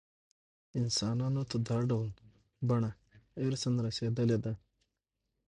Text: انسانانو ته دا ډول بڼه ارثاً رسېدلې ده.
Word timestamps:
انسانانو 0.79 1.41
ته 1.49 1.57
دا 1.67 1.77
ډول 1.89 2.09
بڼه 2.69 2.91
ارثاً 3.45 3.71
رسېدلې 3.87 4.37
ده. 4.45 4.53